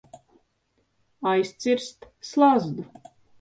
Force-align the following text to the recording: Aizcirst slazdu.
Aizcirst 1.31 2.09
slazdu. 2.29 2.83